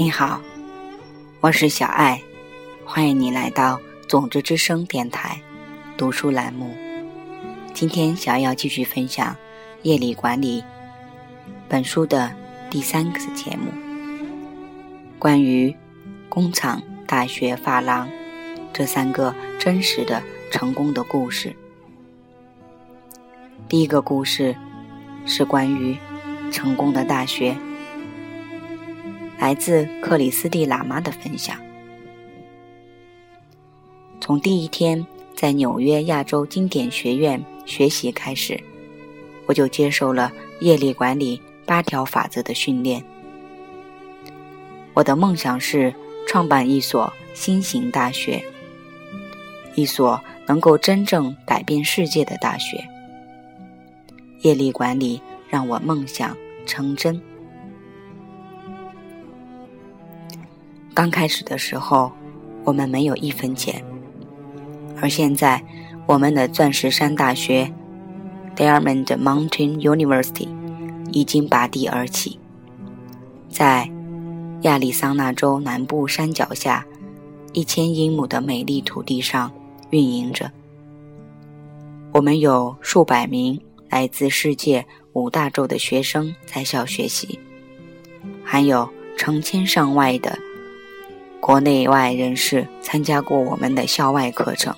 [0.00, 0.40] 你好，
[1.40, 2.22] 我是小爱，
[2.84, 5.40] 欢迎你来到种子之声电台
[5.96, 6.72] 读书栏目。
[7.74, 9.34] 今天小爱要继续分享
[9.82, 10.62] 《夜里管理》
[11.68, 12.32] 本书的
[12.70, 13.72] 第三个节目，
[15.18, 15.74] 关于
[16.28, 18.08] 工厂、大学、发廊
[18.72, 20.22] 这三个真实的
[20.52, 21.52] 成功的故事。
[23.68, 24.54] 第一个故事
[25.26, 25.98] 是关于
[26.52, 27.56] 成功的大学。
[29.38, 31.56] 来自克里斯蒂喇嘛的分享。
[34.20, 38.60] 从第一天在纽约亚洲经典学院学习开始，
[39.46, 43.02] 我就接受了业力管理八条法则的训练。
[44.92, 45.94] 我的梦想是
[46.26, 48.44] 创办一所新型大学，
[49.76, 52.84] 一所能够真正改变世界的大学。
[54.40, 57.20] 业力管理让我梦想成真。
[60.98, 62.10] 刚开始的时候，
[62.64, 63.80] 我们没有一分钱，
[65.00, 65.64] 而现在，
[66.06, 67.72] 我们的钻石山大学
[68.56, 70.48] （Diamond Mountain University）
[71.12, 72.40] 已经拔地而起，
[73.48, 73.88] 在
[74.62, 76.84] 亚利桑那州南部山脚下
[77.52, 79.52] 一千英亩的美丽土地上
[79.90, 80.50] 运营着。
[82.12, 83.56] 我们有数百名
[83.88, 87.38] 来自世界五大洲的学生在校学习，
[88.42, 90.36] 还有成千上万的。
[91.40, 94.74] 国内外人士参加过我们的校外课程，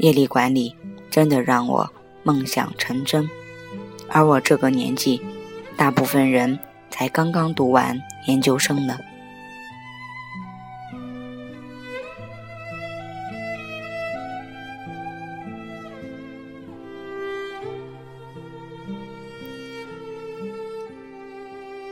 [0.00, 0.74] 业力管理
[1.08, 1.90] 真的让我
[2.22, 3.28] 梦想成真。
[4.08, 5.22] 而我这个年纪，
[5.76, 6.58] 大部分人
[6.90, 8.98] 才刚刚读完研究生呢。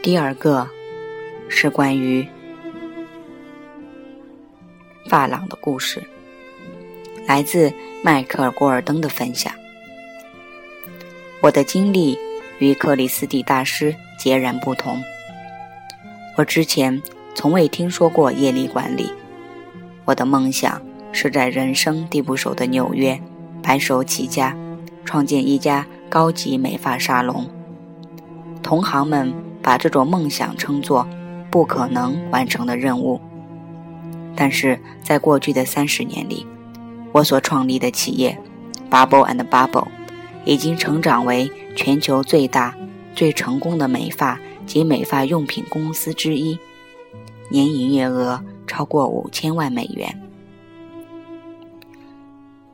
[0.03, 0.69] 第二个
[1.49, 2.29] 是关于。
[5.09, 6.03] 发廊的故事，
[7.27, 7.73] 来自
[8.03, 9.53] 迈克尔·郭尔登的分享。
[11.41, 12.19] 我的经历
[12.59, 15.03] 与克里斯蒂大师截然不同。
[16.37, 17.01] 我之前
[17.35, 19.11] 从未听说过业力管理。
[20.05, 20.81] 我的梦想
[21.13, 23.21] 是在人生地不熟的纽约
[23.63, 24.57] 白手起家，
[25.05, 27.49] 创建一家高级美发沙龙。
[28.63, 31.07] 同行们把这种梦想称作
[31.51, 33.21] 不可能完成的任务。
[34.37, 36.47] 但是在过去的三十年里，
[37.13, 38.39] 我所创立的企业
[38.91, 39.89] Bubble and Bubble
[40.45, 42.77] 已经成长为全球最大、
[43.15, 46.59] 最成功的美发及美发用品公司之一，
[47.49, 50.23] 年营业额超过五千万美元。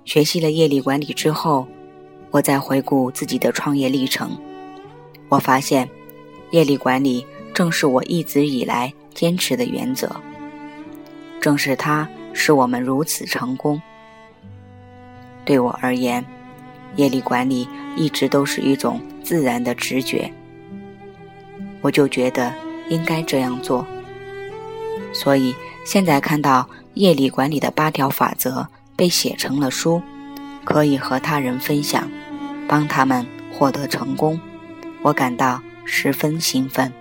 [0.05, 1.69] 学习了业力管理之后，
[2.33, 4.37] 我在回顾自己的创业历程，
[5.29, 5.89] 我发现
[6.51, 7.25] 业力管理
[7.55, 10.11] 正是我一直以来坚持的原则。
[11.43, 13.83] 正是它使我们如此成功。
[15.45, 16.25] 对我而言，
[16.95, 20.33] 业力管理一直都是一种自然的直觉，
[21.81, 22.55] 我就觉得
[22.89, 23.85] 应该这样做。
[25.13, 25.55] 所以
[25.85, 30.01] 现在看到业力管理的八条法则被写成了书，
[30.65, 32.09] 可以和他人分享，
[32.69, 34.41] 帮他们获得成功，
[35.03, 36.93] 我感到十分兴奋。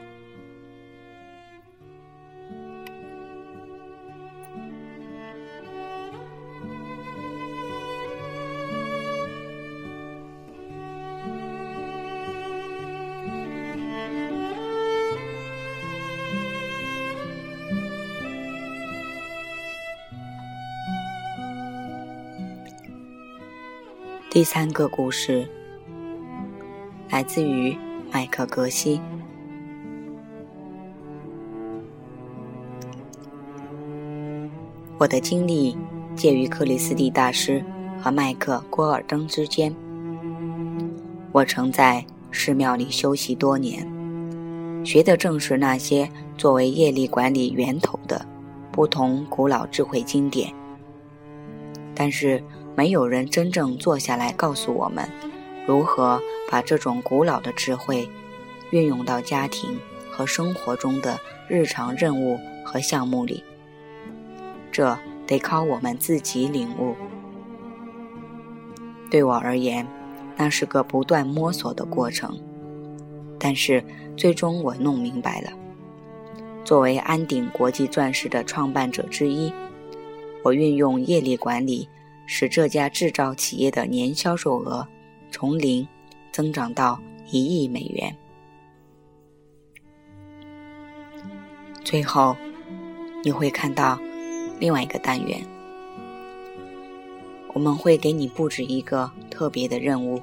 [24.34, 25.46] 第三个故事
[27.09, 27.78] 来自于
[28.14, 29.02] 麦克格西。
[34.97, 35.78] 我的经历
[36.16, 37.61] 介于克里斯蒂大师
[38.02, 39.76] 和麦克郭尔登之间。
[41.34, 42.02] 我曾在
[42.32, 43.85] 寺庙里修习多年，
[44.85, 48.26] 学的正是那些作为业力管理源头的
[48.72, 50.53] 不同古老智慧经典。
[51.94, 52.41] 但是。
[52.76, 55.08] 没有人真正坐下来告诉我们，
[55.68, 58.09] 如何把这种古老的智慧
[58.72, 59.78] 运用到家庭
[60.09, 63.44] 和生活中的日常任务和项目里。
[64.72, 64.97] 这
[65.28, 66.96] 得靠我们自己领悟。
[69.09, 69.85] 对我而言，
[70.38, 72.40] 那是个不断摸索的过程。
[73.38, 73.84] 但是
[74.16, 75.52] 最终我弄明白了。
[76.64, 79.52] 作为安鼎国际钻石的创办者之一，
[80.44, 81.90] 我运用业力管理。
[82.34, 84.88] 使这家制造企业的年销售额
[85.32, 85.86] 从零
[86.32, 86.98] 增长到
[87.30, 88.16] 一亿美元。
[91.84, 92.34] 最后，
[93.22, 94.00] 你会看到
[94.62, 95.42] 另外一个单元，
[97.54, 100.22] 我们会给你布置一个特别的任务。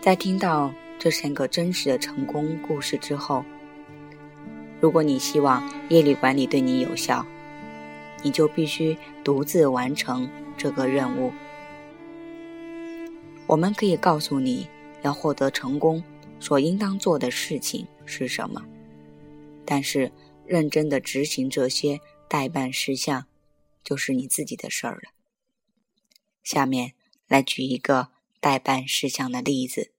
[0.00, 3.44] 在听到这三个真实的成功故事之后，
[4.80, 7.24] 如果你希望业力管理对你有效，
[8.22, 11.32] 你就必须独自完成这个任务。
[13.46, 14.68] 我们可以告诉你
[15.02, 16.02] 要获得成功
[16.38, 18.62] 所应当做的事情是什么。
[19.64, 20.10] 但是，
[20.46, 23.26] 认真的执行这些代办事项，
[23.84, 25.10] 就是你自己的事儿了。
[26.42, 26.94] 下面
[27.26, 28.08] 来举一个
[28.40, 29.92] 代办事项的例子：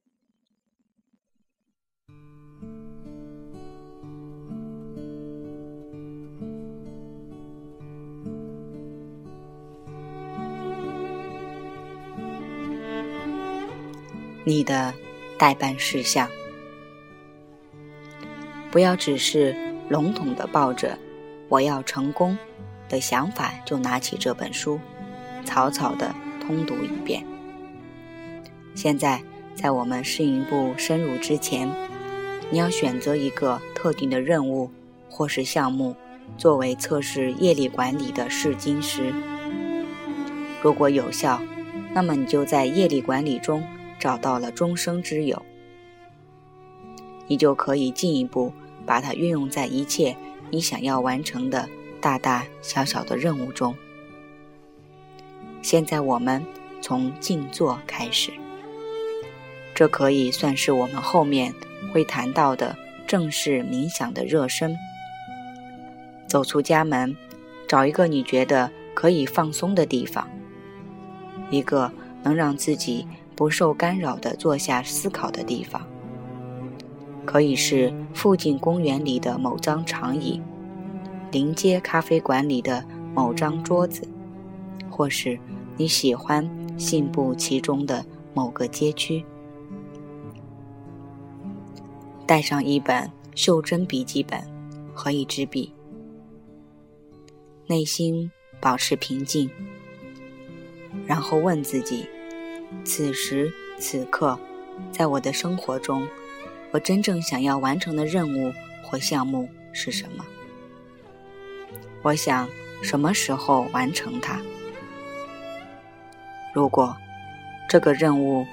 [14.50, 14.92] 你的
[15.38, 16.28] 代办事项。
[18.72, 19.56] 不要只是
[19.90, 20.98] 笼统的抱着
[21.50, 22.36] “我要成功”
[22.90, 24.80] 的想法就拿起这本书，
[25.46, 27.24] 草草的通读一遍。
[28.74, 29.22] 现在，
[29.54, 31.70] 在我们试营部深入之前，
[32.50, 34.72] 你要选择一个特定的任务
[35.12, 35.96] 或是项目，
[36.40, 39.14] 作为测试业力管理的试金石。
[40.64, 41.40] 如果有效，
[41.94, 43.64] 那么你就在业力管理中
[44.00, 45.46] 找到了终生之友。
[47.28, 48.52] 你就可以进一步
[48.86, 50.16] 把它运用在一切
[50.50, 51.70] 你想要完成的
[52.02, 53.76] 大大小小的任务中。
[55.62, 56.44] 现在我们
[56.82, 58.32] 从静坐开始，
[59.76, 61.54] 这可以算是我们后面
[61.94, 62.76] 会谈到的
[63.06, 64.76] 正式冥想的热身。
[66.28, 67.16] 走出家门，
[67.68, 70.28] 找一个你觉得可以放松的地方，
[71.52, 71.92] 一个
[72.24, 73.06] 能让自己
[73.40, 75.82] 不受干扰的坐下思考的地方。
[77.26, 80.42] 可以是附近公园里的某张长椅，
[81.32, 82.84] 临街咖啡馆里的
[83.16, 84.06] 某张桌子，
[84.90, 85.40] 或是
[85.78, 86.46] 你喜欢
[86.78, 89.24] 信步其中的某个街区。
[92.26, 94.38] 带上一本袖珍笔记本
[94.94, 95.74] 和一支笔，
[97.68, 99.50] 内心保持平静，
[101.06, 102.06] 然后问自己：
[102.84, 104.40] 此时此刻，
[104.92, 106.08] 在我的生活中。
[106.72, 110.24] 我真正想要完成的任务或项目是什么？
[112.04, 112.48] 我想
[112.84, 114.40] 什么时候完成它？
[116.54, 116.96] 如果
[117.68, 118.46] 这个任务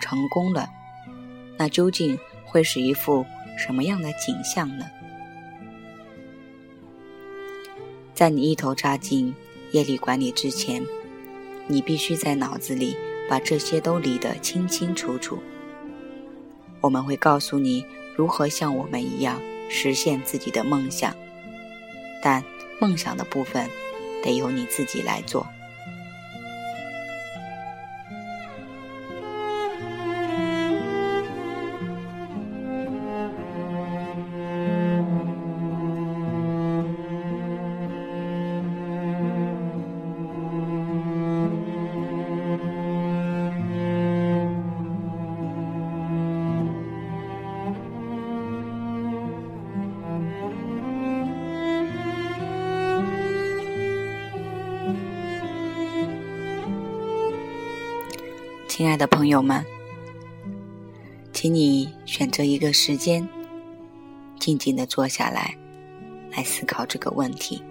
[0.00, 0.68] 成功了，
[1.56, 3.26] 那究竟会是一幅
[3.58, 4.86] 什么样的景象呢？
[8.14, 9.34] 在你一头扎进
[9.72, 10.86] 业力管理之前，
[11.66, 12.96] 你必须在脑子里
[13.28, 15.38] 把这些都理得清清楚楚。
[16.80, 17.84] 我们会告诉你
[18.16, 21.14] 如何像我们一样实现自己的梦想，
[22.22, 22.44] 但
[22.80, 23.68] 梦想的部分
[24.22, 25.46] 得由你自己来做。
[58.76, 59.64] 亲爱的朋友们，
[61.32, 63.24] 请你选择一个时间，
[64.40, 65.56] 静静的坐下来，
[66.32, 67.62] 来思考这个问题。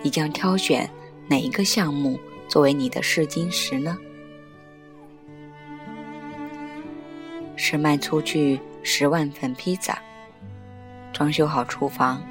[0.00, 0.88] 你将挑选
[1.28, 2.18] 哪一个项目
[2.48, 3.98] 作为你的试金石呢？
[7.54, 10.00] 是卖出去十万份披萨，
[11.12, 12.22] 装修好厨房，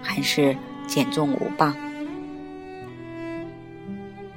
[0.00, 1.74] 还是减重五磅？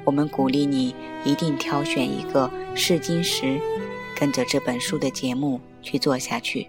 [0.05, 3.59] 我们鼓励你一定挑选一个试金石，
[4.17, 6.67] 跟着这本书的节目去做下去，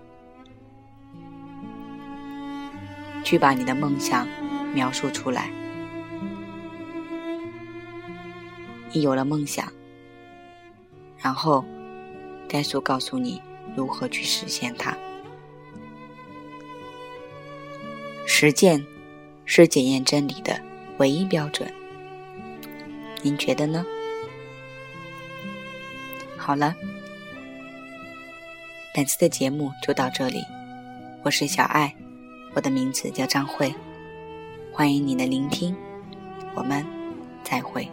[3.25, 4.28] 去把你的梦想
[4.73, 5.50] 描述出来。
[8.92, 9.73] 你有了梦想，
[11.18, 11.64] 然后
[12.49, 13.40] 该书告诉你
[13.75, 14.96] 如何去实现它。
[18.26, 18.84] 实践
[19.44, 20.61] 是检验真理的
[20.99, 21.73] 唯一标准。
[23.23, 23.84] 您觉得呢？
[26.46, 26.74] 好了，
[28.92, 30.44] 本次的节目就到这里。
[31.22, 31.94] 我是小爱，
[32.52, 33.74] 我的名字叫张慧，
[34.70, 35.74] 欢迎你的聆听，
[36.54, 36.84] 我们
[37.42, 37.88] 再会。